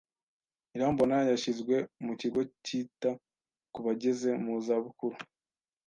Irambona 0.75 1.17
yashyizwe 1.31 1.75
mu 2.05 2.13
kigo 2.21 2.41
cyita 2.65 3.09
ku 3.73 3.79
bageze 3.85 4.29
mu 4.43 4.53
za 4.65 4.75
bukuru. 4.83 5.17